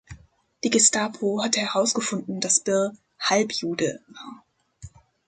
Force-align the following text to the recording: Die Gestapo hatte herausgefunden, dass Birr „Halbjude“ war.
Die 0.63 0.71
Gestapo 0.71 1.43
hatte 1.43 1.59
herausgefunden, 1.59 2.39
dass 2.39 2.61
Birr 2.61 2.93
„Halbjude“ 3.19 3.99
war. 4.07 4.43